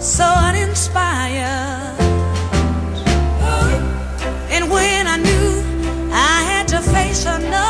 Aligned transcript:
so 0.00 0.24
uninspired. 0.24 1.98
And 4.50 4.70
when 4.70 5.06
I 5.06 5.16
knew 5.18 6.10
I 6.12 6.42
had 6.42 6.66
to 6.68 6.80
face 6.80 7.26
another. 7.26 7.69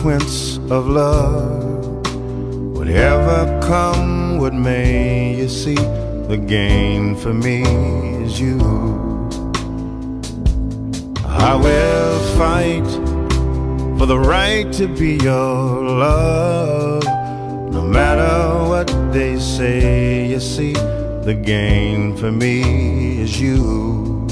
Consequence 0.00 0.56
of 0.70 0.88
love. 0.88 2.06
Whatever 2.74 3.60
come, 3.62 4.38
what 4.38 4.54
may 4.54 5.36
you 5.36 5.48
see? 5.48 5.74
The 5.74 6.38
gain 6.38 7.14
for 7.16 7.34
me 7.34 7.62
is 8.24 8.40
you. 8.40 8.58
I 11.26 11.54
will 11.54 12.18
fight 12.38 12.88
for 13.98 14.06
the 14.06 14.18
right 14.18 14.72
to 14.74 14.88
be 14.88 15.18
your 15.22 15.82
love. 15.82 17.04
No 17.70 17.82
matter 17.82 18.68
what 18.70 18.86
they 19.12 19.38
say, 19.38 20.26
you 20.26 20.40
see, 20.40 20.72
the 20.72 21.34
gain 21.34 22.16
for 22.16 22.32
me 22.32 23.20
is 23.20 23.38
you. 23.38 24.26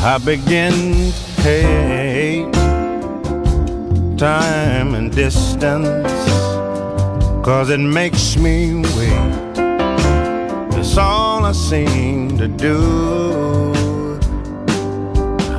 I 0.00 0.18
begin 0.18 1.12
to 1.12 1.42
hate 1.42 1.97
time 4.18 4.96
and 4.96 5.14
distance, 5.14 5.86
cause 7.44 7.70
it 7.70 7.78
makes 7.78 8.36
me 8.36 8.74
wait. 8.74 9.54
That's 10.72 10.96
all 10.98 11.44
I 11.44 11.52
seem 11.52 12.36
to 12.36 12.48
do. 12.48 13.72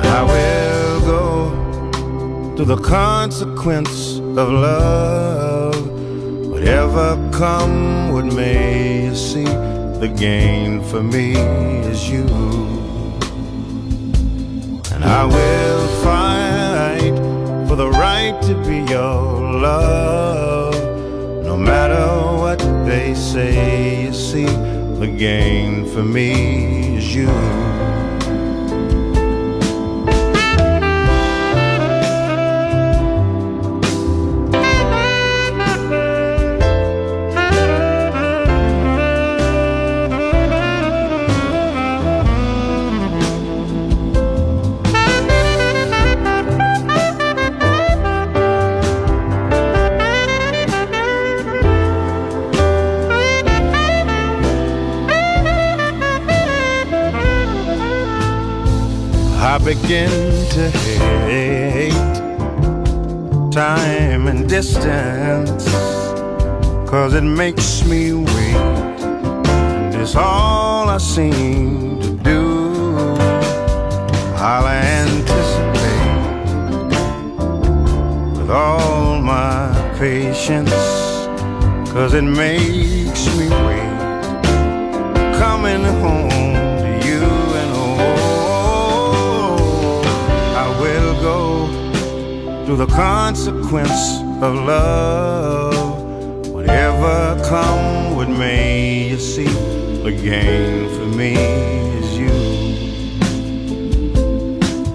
I 0.02 0.22
will 0.32 1.00
go 1.00 2.54
through 2.54 2.66
the 2.66 2.76
consequence 2.76 4.18
of 4.18 4.50
love. 4.50 5.90
Whatever 6.50 7.16
come, 7.32 8.12
what 8.12 8.26
may 8.26 9.06
you 9.06 9.14
see, 9.14 9.44
the 9.44 10.12
gain 10.14 10.82
for 10.84 11.02
me 11.02 11.32
is 11.32 12.10
you. 12.10 12.26
And 14.92 15.02
I 15.02 15.24
will 15.24 15.79
for 17.70 17.76
the 17.76 17.88
right 17.88 18.36
to 18.42 18.52
be 18.64 18.78
your 18.90 19.60
love. 19.60 20.74
No 21.44 21.56
matter 21.56 22.04
what 22.36 22.58
they 22.84 23.14
say, 23.14 24.06
you 24.06 24.12
see, 24.12 24.46
the 24.98 25.06
gain 25.06 25.86
for 25.92 26.02
me 26.02 26.96
is 26.96 27.14
you. 27.14 27.69
Begin 59.90 60.48
to 60.50 60.70
hate 61.26 61.90
time 63.50 64.28
and 64.28 64.48
distance, 64.48 65.64
cause 66.88 67.14
it 67.14 67.24
makes 67.24 67.84
me 67.84 68.12
wait. 68.12 68.54
And 69.90 69.96
it's 69.96 70.14
all 70.14 70.88
I 70.88 70.98
seem 70.98 72.00
to 72.02 72.10
do. 72.18 73.16
I'll 74.36 74.68
anticipate 74.68 75.80
with 78.38 78.50
all 78.50 79.20
my 79.20 79.74
patience, 79.98 80.70
cause 81.92 82.14
it 82.14 82.22
makes 82.22 83.26
me 83.36 83.48
wait. 83.66 83.90
Coming 85.36 85.82
home 86.00 86.29
through 92.70 92.86
the 92.86 92.94
consequence 92.94 94.20
of 94.40 94.54
love. 94.54 96.46
Whatever 96.50 97.42
come, 97.48 98.14
what 98.14 98.28
may 98.28 99.08
you 99.08 99.18
see, 99.18 99.52
the 100.04 100.12
gain 100.12 100.88
for 100.90 101.06
me 101.16 101.34
is 101.34 102.16
you. 102.16 102.30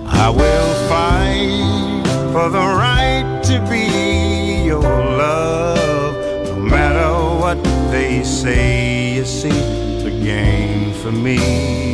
I 0.08 0.30
will 0.30 0.74
fight 0.88 2.08
for 2.32 2.48
the 2.48 2.66
right 2.84 3.42
to 3.44 3.60
be 3.70 4.68
your 4.68 4.82
love, 4.82 6.16
no 6.46 6.56
matter 6.56 7.12
what 7.42 7.62
they 7.92 8.24
say. 8.24 9.16
You 9.16 9.26
see, 9.26 9.50
the 9.50 10.12
gain 10.24 10.94
for 10.94 11.12
me 11.12 11.36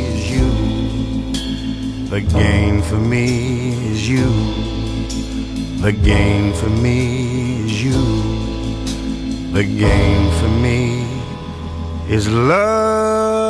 is 0.04 0.30
you. 0.30 0.48
The 2.08 2.20
gain 2.20 2.82
for 2.82 3.00
me 3.00 3.90
is 3.90 4.08
you. 4.08 4.81
The 5.82 5.90
game 5.90 6.52
for 6.52 6.70
me 6.70 7.64
is 7.64 7.82
you. 7.82 8.02
The 9.52 9.64
game 9.64 10.30
for 10.38 10.46
me 10.46 11.04
is 12.08 12.28
love. 12.28 13.41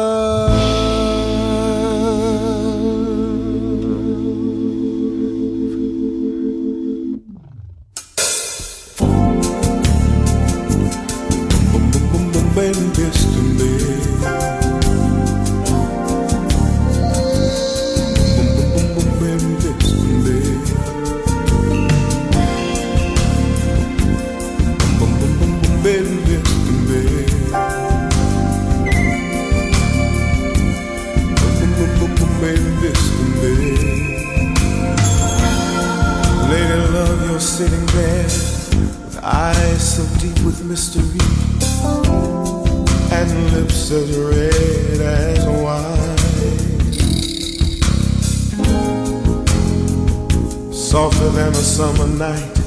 Than 51.33 51.51
a 51.53 51.55
summer 51.55 52.07
night 52.07 52.59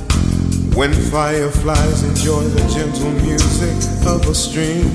when 0.75 0.91
fireflies 0.91 2.03
enjoy 2.03 2.41
the 2.41 2.61
gentle 2.73 3.11
music 3.21 3.75
of 4.07 4.27
a 4.27 4.33
stream. 4.33 4.89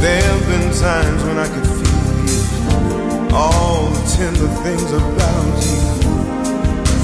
There 0.00 0.22
have 0.22 0.46
been 0.46 0.72
times 0.72 1.22
when 1.24 1.38
I 1.38 1.48
could 1.48 1.66
feel 1.66 3.34
all 3.34 3.90
the 3.90 4.02
tender 4.16 4.48
things 4.62 4.92
about 4.92 5.56
you 5.66 5.80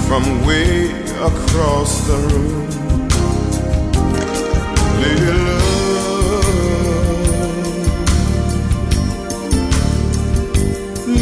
from 0.07 0.47
way 0.47 0.91
across 1.21 2.07
the 2.07 2.17
room. 2.29 2.69
Little 5.01 5.72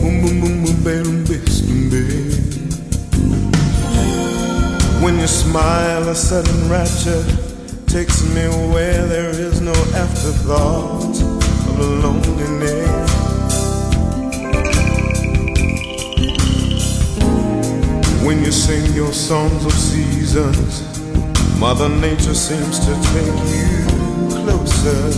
Boom, 0.00 0.16
boom, 0.22 0.40
boom, 0.40 0.64
boom, 0.64 0.78
baby. 0.82 1.38
When 5.02 5.14
you 5.20 5.26
smile, 5.26 6.08
a 6.08 6.14
sudden 6.14 6.68
rapture 6.68 7.24
takes 7.86 8.22
me 8.34 8.48
where 8.72 9.06
there 9.06 9.30
is 9.30 9.60
no 9.60 9.72
afterthought 9.94 11.33
loneliness. 11.78 13.10
When 18.24 18.42
you 18.44 18.52
sing 18.52 18.92
your 18.94 19.12
songs 19.12 19.64
of 19.64 19.72
seasons, 19.72 20.82
Mother 21.58 21.88
Nature 21.88 22.34
seems 22.34 22.78
to 22.80 22.92
take 23.12 23.40
you 23.54 23.86
closer 24.30 25.12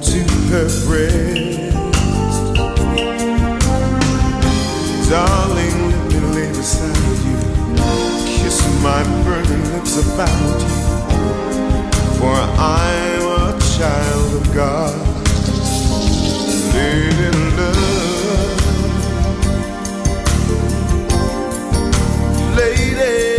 to 0.00 0.20
her 0.50 0.68
breast. 0.86 1.74
Darling, 5.08 5.78
let 5.90 6.12
me 6.12 6.18
lay 6.34 6.48
beside 6.48 7.18
you, 7.26 7.36
kiss 8.38 8.58
my 8.82 9.02
burning 9.24 9.64
lips 9.72 9.96
about 10.04 10.60
you, 10.62 10.68
for 12.18 12.34
I'm 12.34 13.22
a 13.22 13.58
child 13.76 14.34
of 14.34 14.54
God. 14.54 15.15
Lady 22.56 23.35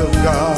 of 0.00 0.12
God. 0.24 0.49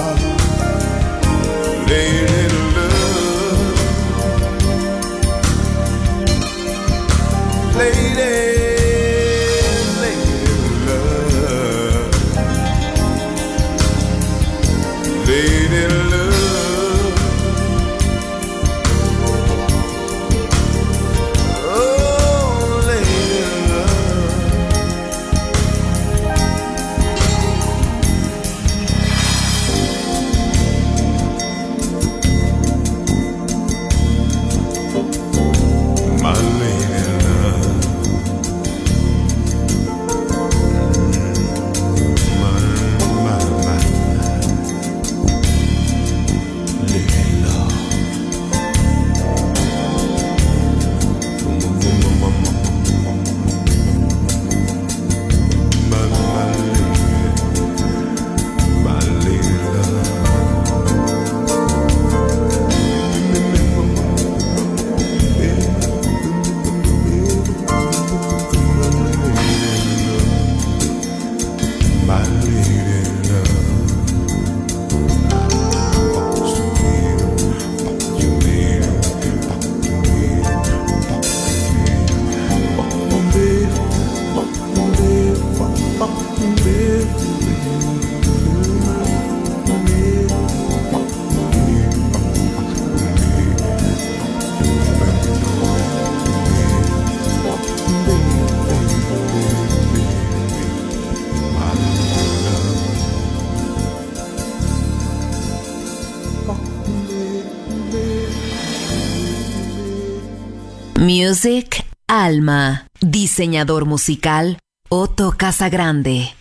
Music 111.02 111.85
Alma, 112.06 112.87
diseñador 113.00 113.87
musical 113.87 114.59
Otto 114.88 115.32
Casagrande. 115.37 116.32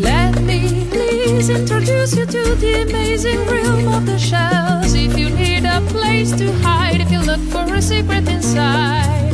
Let 0.00 0.40
me 0.40 0.88
please 0.90 1.48
introduce 1.48 2.16
you 2.16 2.26
to 2.26 2.56
the 2.56 2.82
amazing 2.82 3.38
realm 3.46 3.86
of 3.86 4.04
the 4.04 4.18
shells. 4.18 4.94
If 4.94 5.16
you 5.16 5.30
need 5.30 5.64
a 5.64 5.80
place 5.92 6.32
to 6.32 6.52
hide, 6.64 7.00
if 7.00 7.12
you 7.12 7.20
look 7.20 7.40
for 7.52 7.72
a 7.72 7.80
secret 7.80 8.28
inside, 8.28 9.30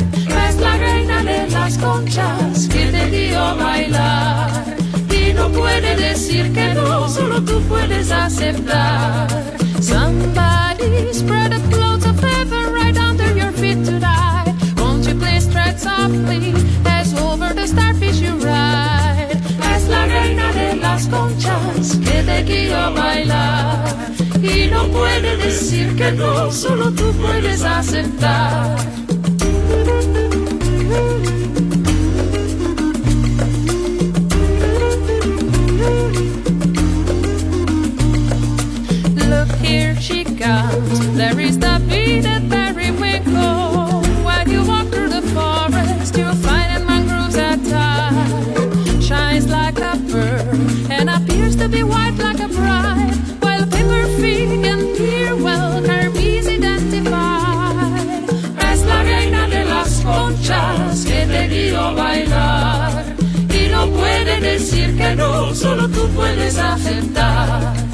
es 0.46 0.56
la 0.56 0.76
reina 0.76 1.22
de 1.24 1.48
las 1.48 1.78
conchas 1.78 2.68
que 2.68 2.90
te 2.90 3.08
dio 3.08 3.56
bailar. 3.56 4.77
no 5.38 5.50
puede 5.50 5.96
decir 5.96 6.52
que 6.52 6.74
no, 6.74 7.08
solo 7.08 7.40
tú 7.42 7.60
puedes 7.68 8.10
aceptar. 8.10 9.28
Somebody 9.80 11.12
spread 11.12 11.52
a 11.52 11.60
cloth 11.70 12.04
of 12.06 12.18
heaven 12.20 12.74
right 12.74 12.96
under 12.98 13.30
your 13.36 13.52
feet 13.52 13.84
tonight. 13.84 14.54
Won't 14.76 15.06
you 15.06 15.14
please 15.14 15.46
tread 15.46 15.78
softly 15.78 16.52
as 16.84 17.14
over 17.14 17.54
the 17.54 17.66
starfish 17.66 18.20
you 18.20 18.34
ride? 18.38 19.38
Es 19.74 19.88
la 19.88 20.06
reina 20.06 20.52
de 20.52 20.76
las 20.76 21.06
conchas 21.06 21.96
que 22.04 22.22
te 22.22 22.44
quiero 22.44 22.92
bailar. 22.94 23.84
Y 24.42 24.68
no 24.70 24.86
puede 24.88 25.36
decir 25.36 25.94
que 25.96 26.12
no, 26.12 26.50
solo 26.50 26.90
tú 26.92 27.12
puedes 27.14 27.62
aceptar. 27.62 28.76
decir 64.52 64.96
que 64.96 65.14
no, 65.16 65.54
solo 65.54 65.88
tú 65.88 66.08
puedes 66.14 66.58
aceptar. 66.58 67.87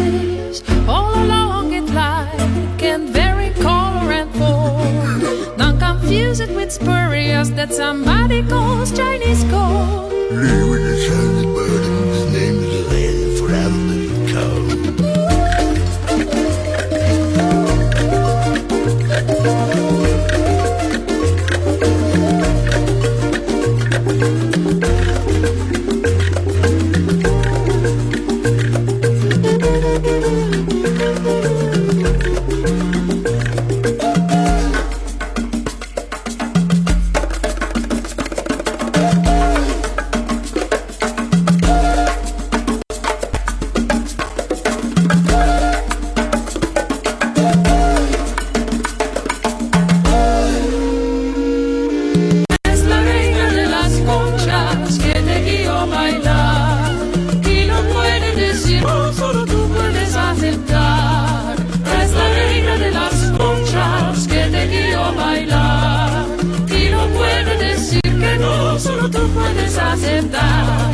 faces 0.00 0.62
all 0.88 1.12
along 1.24 1.72
its 1.72 1.90
like 1.92 2.82
and 2.82 3.08
very 3.10 3.50
color 3.66 4.12
and 4.20 4.30
form. 4.40 5.56
Not 5.56 5.78
confuse 5.78 6.40
it 6.40 6.50
with 6.50 6.70
spurious 6.72 7.50
that 7.50 7.72
somebody 7.72 8.42
calls 8.42 8.92
Chinese 8.96 9.44
gold. 9.44 10.10
enfrentar. 70.20 70.90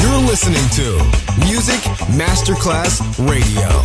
You're 0.00 0.22
listening 0.26 0.68
to 0.70 1.46
Music 1.46 1.80
Masterclass 2.16 3.00
Radio. 3.28 3.75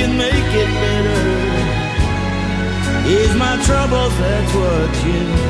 can 0.00 0.16
make 0.16 0.50
it 0.62 0.70
better. 0.84 1.20
Is 3.06 3.34
my 3.36 3.54
troubles, 3.66 4.16
that's 4.18 4.54
what 4.54 4.92
you 5.04 5.49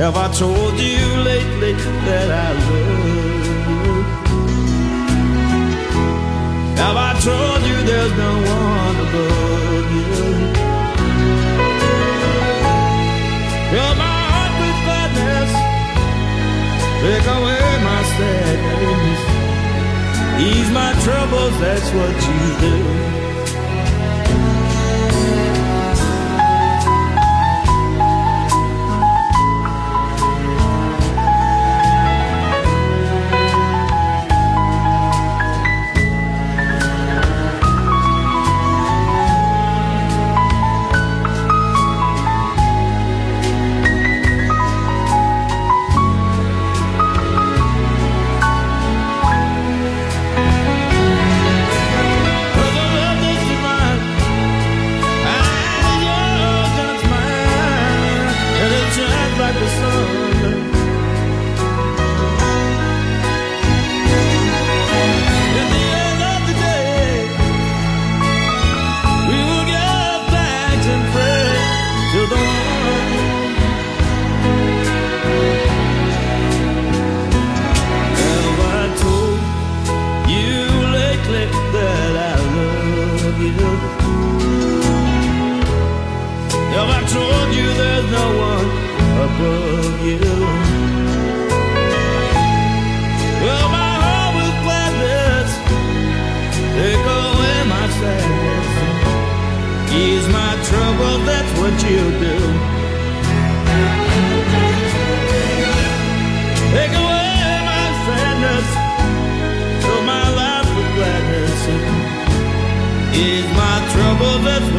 Have 0.00 0.16
I 0.16 0.32
told 0.32 0.80
you 0.80 1.04
lately 1.30 1.74
that 1.74 2.28
I 2.32 2.52
love 2.54 3.04
you? 3.68 4.00
Have 6.80 6.96
I 6.96 7.12
told 7.20 7.60
you 7.68 7.76
there's 7.84 8.14
no 8.16 8.32
one 8.56 8.96
above 9.04 9.88
you? 9.96 10.08
Fill 13.70 13.94
my 14.00 14.20
heart 14.32 14.54
with 14.62 14.78
gladness, 14.86 15.52
take 17.04 17.26
away 17.36 17.64
my 17.90 18.00
sadness, 18.16 19.20
ease 20.48 20.70
my 20.72 20.92
troubles. 21.04 21.54
That's 21.60 21.88
what 21.92 22.16
you 22.26 22.40
do. 22.64 23.09